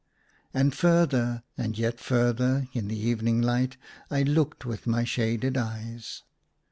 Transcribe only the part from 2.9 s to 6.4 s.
evening light, I looked with my shaded eyes.